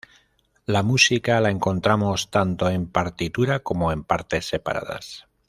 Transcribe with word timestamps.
La 0.65 0.81
música 0.81 1.39
la 1.41 1.51
encontramos 1.51 2.31
tanto 2.31 2.71
en 2.71 2.87
partitura 2.89 3.59
como 3.59 3.91
en 3.91 4.03
partes 4.03 4.47
separadas. 4.47 5.27